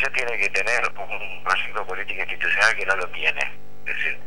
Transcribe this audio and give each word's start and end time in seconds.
universidad 0.00 0.12
tiene 0.12 0.38
que 0.38 0.48
tener 0.50 0.80
un 0.96 1.44
proyecto 1.44 1.86
político 1.86 2.20
institucional 2.20 2.76
que 2.76 2.86
no 2.86 2.96
lo 2.96 3.08
tiene. 3.08 3.40
Es 3.86 3.96
decir, 3.96 4.18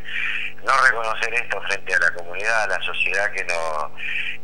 no 0.64 0.74
reconocer 0.86 1.34
esto 1.34 1.62
frente 1.62 1.94
a 1.94 2.00
la 2.00 2.14
comunidad, 2.14 2.64
a 2.64 2.68
la 2.68 2.82
sociedad 2.82 3.32
que 3.32 3.44
nos, 3.46 3.92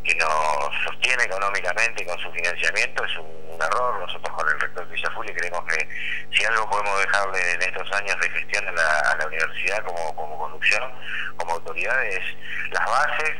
que 0.03 0.15
nos 0.15 0.83
sostiene 0.83 1.23
económicamente 1.23 2.05
con 2.05 2.17
su 2.19 2.31
financiamiento 2.31 3.03
es 3.03 3.17
un, 3.17 3.49
error. 3.59 3.99
Nosotros 3.99 4.33
con 4.33 4.47
el 4.47 4.59
rector 4.59 4.87
Villafuli 4.87 5.33
creemos 5.33 5.61
que 5.65 5.87
si 6.31 6.45
algo 6.45 6.69
podemos 6.69 6.97
dejarle 7.01 7.51
en 7.51 7.61
estos 7.61 7.91
años 7.91 8.17
de 8.21 8.29
gestión 8.29 8.65
a 8.67 8.71
la, 8.71 9.27
universidad 9.27 9.83
como, 9.83 10.15
como 10.15 10.37
conducción, 10.37 10.83
como 11.35 11.53
autoridad, 11.53 12.05
es 12.05 12.23
las 12.71 12.85
bases 12.85 13.35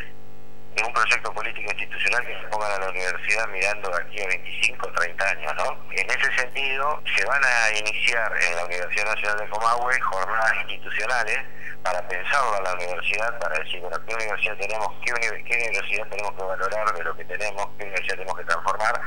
de 0.75 0.83
un 0.83 0.93
proyecto 0.93 1.33
político 1.33 1.71
institucional 1.71 2.25
que 2.25 2.33
se 2.33 2.47
ponga 2.47 2.75
a 2.75 2.79
la 2.79 2.89
universidad 2.89 3.47
mirando 3.47 3.95
aquí 3.95 4.21
a 4.21 4.27
25 4.27 4.87
o 4.87 4.91
30 4.91 5.29
años, 5.29 5.55
¿no? 5.55 5.91
En 5.91 6.09
ese 6.09 6.35
sentido, 6.35 6.88
se 7.15 7.25
van 7.25 7.41
a 7.43 7.77
iniciar 7.77 8.31
en 8.41 8.55
la 8.55 8.65
Universidad 8.65 9.05
Nacional 9.05 9.39
de 9.39 9.49
Comahue 9.49 9.99
jornadas 10.01 10.53
institucionales 10.61 11.39
para 11.83 12.05
pensarlo 12.07 12.55
a 12.55 12.61
la 12.61 12.73
universidad, 12.73 13.39
para 13.39 13.57
decir, 13.59 13.79
bueno, 13.81 13.97
¿qué 14.05 14.13
universidad 14.13 14.57
tenemos? 14.57 14.89
¿Qué, 15.03 15.13
universidad 15.13 16.07
tenemos 16.07 16.33
que 16.35 16.43
valorar 16.43 16.93
de 16.93 17.03
lo 17.03 17.15
que 17.15 17.25
tenemos? 17.25 17.67
¿Qué 17.77 17.85
universidad 17.85 18.15
tenemos 18.15 18.37
que 18.37 18.45
transformar? 18.45 19.01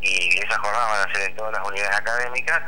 Y 0.00 0.38
esas 0.38 0.58
jornadas 0.58 0.88
van 0.88 1.08
a 1.08 1.14
ser 1.14 1.30
en 1.30 1.36
todas 1.36 1.52
las 1.52 1.66
unidades 1.66 1.96
académicas, 1.96 2.60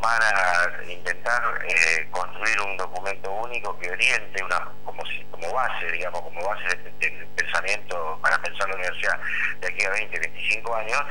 van 0.00 0.22
a 0.22 0.84
intentar 0.90 1.42
eh, 1.68 2.08
construir 2.10 2.60
un 2.60 2.76
documento 2.76 3.32
único 3.32 3.78
que 3.78 3.90
oriente 3.90 4.42
una 4.44 4.68
como, 4.84 5.02
como 5.30 5.52
base, 5.52 5.86
digamos, 5.92 6.22
como 6.22 6.48
base 6.48 6.76
de, 6.76 7.28
pensamiento 7.36 7.91
la 8.72 8.76
universidad 8.76 9.20
de 9.60 9.68
aquí 9.68 9.84
a 9.84 9.90
20, 9.90 10.18
25 10.18 10.76
años, 10.76 11.02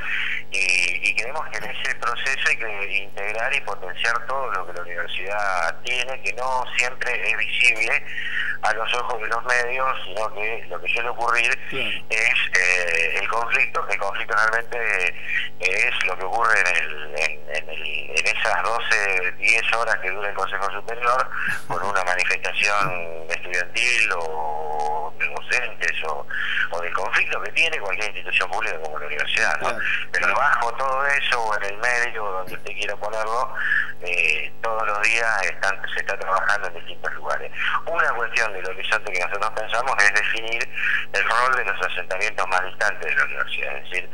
y, 0.50 1.08
y 1.08 1.14
creemos 1.14 1.46
que 1.48 1.58
en 1.58 1.64
ese 1.64 1.94
proceso 1.96 2.48
hay 2.48 2.56
que 2.56 2.96
integrar 2.98 3.54
y 3.54 3.60
potenciar 3.60 4.26
todo 4.26 4.50
lo 4.52 4.66
que 4.66 4.72
la 4.74 4.82
universidad 4.82 5.80
tiene, 5.84 6.20
que 6.22 6.32
no 6.34 6.64
siempre 6.76 7.30
es 7.30 7.38
visible 7.38 8.02
a 8.62 8.72
los 8.74 8.94
ojos 8.94 9.20
de 9.20 9.28
los 9.28 9.44
medios, 9.44 9.88
sino 10.04 10.32
que 10.34 10.64
lo 10.68 10.80
que 10.80 10.88
suele 10.92 11.08
ocurrir 11.08 11.58
es 11.72 12.34
eh, 12.58 13.18
el 13.20 13.28
conflicto, 13.28 13.84
que 13.86 13.94
el 13.94 13.98
conflicto 13.98 14.34
realmente 14.36 15.14
es 15.58 16.06
lo 16.06 16.16
que 16.16 16.24
ocurre 16.24 16.60
en, 16.60 16.66
el, 16.76 17.14
en, 17.18 17.68
en, 17.68 18.26
esas 18.26 18.62
12, 18.62 19.32
10 19.38 19.72
horas 19.74 19.96
que 19.96 20.10
dura 20.10 20.28
el 20.28 20.34
Consejo 20.34 20.70
Superior, 20.70 21.28
con 21.66 21.82
una 21.82 22.04
manifestación 22.04 23.26
estudiantil 23.28 24.10
o 24.18 25.12
de 25.18 25.26
docentes 25.26 26.04
o, 26.04 26.26
o 26.92 27.02
del 27.02 27.04
conflicto 27.04 27.42
que 27.42 27.52
tiene 27.52 27.78
cualquier 27.78 28.10
institución 28.10 28.50
pública 28.50 28.78
como 28.80 28.98
la 28.98 29.06
universidad. 29.06 29.60
¿no? 29.60 29.78
Pero 30.12 30.34
bajo 30.34 30.72
todo 30.74 31.06
eso, 31.06 31.42
o 31.42 31.56
en 31.56 31.64
el 31.64 31.78
medio, 31.78 32.24
donde 32.24 32.54
usted 32.54 32.72
quiera 32.74 32.96
ponerlo, 32.96 33.54
eh, 34.02 34.52
todos 34.62 34.86
los 34.86 35.02
días 35.02 35.42
están, 35.42 35.80
se 35.94 36.00
está 36.00 36.18
trabajando 36.18 36.68
en 36.68 36.74
distintos 36.74 37.14
lugares. 37.14 37.52
Una 37.86 38.12
cuestión 38.14 38.52
del 38.52 38.66
horizonte 38.66 39.12
que 39.12 39.20
nosotros 39.20 39.50
pensamos 39.50 39.94
es 40.02 40.14
definir 40.14 40.68
el 41.12 41.24
rol 41.24 41.56
de 41.56 41.64
los 41.64 41.82
asentamientos 41.82 42.48
más 42.48 42.64
distantes 42.64 43.08
de 43.08 43.16
la 43.16 43.24
universidad, 43.24 43.76
es 43.76 43.90
decir, 43.90 44.10